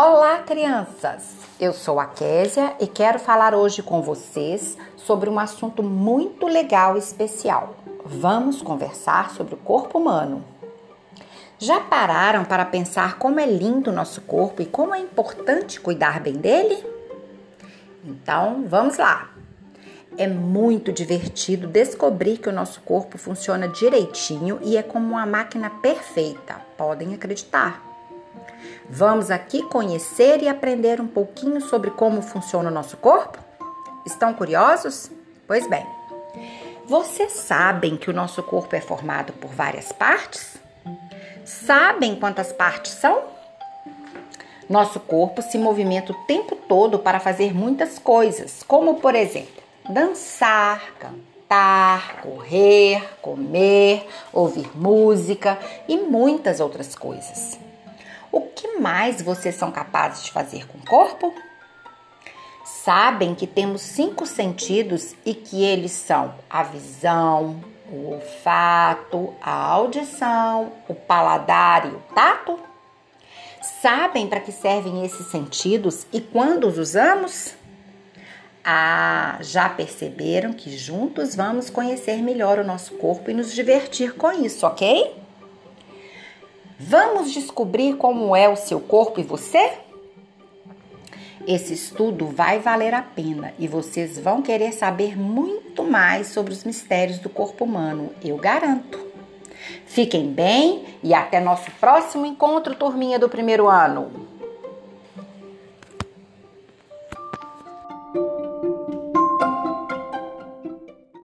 [0.00, 1.38] Olá, crianças!
[1.58, 6.94] Eu sou a Késia e quero falar hoje com vocês sobre um assunto muito legal
[6.94, 7.74] e especial.
[8.04, 10.44] Vamos conversar sobre o corpo humano.
[11.58, 16.20] Já pararam para pensar como é lindo o nosso corpo e como é importante cuidar
[16.20, 16.80] bem dele?
[18.04, 19.30] Então, vamos lá!
[20.16, 25.68] É muito divertido descobrir que o nosso corpo funciona direitinho e é como uma máquina
[25.68, 26.54] perfeita.
[26.76, 27.97] Podem acreditar.
[28.88, 33.38] Vamos aqui conhecer e aprender um pouquinho sobre como funciona o nosso corpo?
[34.06, 35.10] Estão curiosos?
[35.46, 35.86] Pois bem,
[36.86, 40.56] vocês sabem que o nosso corpo é formado por várias partes?
[41.44, 43.22] Sabem quantas partes são?
[44.68, 50.82] Nosso corpo se movimenta o tempo todo para fazer muitas coisas, como por exemplo, dançar,
[50.98, 55.58] cantar, correr, comer, ouvir música
[55.88, 57.58] e muitas outras coisas.
[58.30, 61.34] O que mais vocês são capazes de fazer com o corpo?
[62.64, 70.72] Sabem que temos cinco sentidos e que eles são a visão, o olfato, a audição,
[70.86, 72.60] o paladar e o tato?
[73.80, 77.54] Sabem para que servem esses sentidos e quando os usamos?
[78.64, 84.30] Ah, já perceberam que juntos vamos conhecer melhor o nosso corpo e nos divertir com
[84.30, 85.17] isso, ok?
[86.80, 89.72] Vamos descobrir como é o seu corpo e você?
[91.44, 96.62] Esse estudo vai valer a pena e vocês vão querer saber muito mais sobre os
[96.62, 99.00] mistérios do corpo humano, eu garanto.
[99.86, 104.27] Fiquem bem e até nosso próximo encontro, turminha do primeiro ano.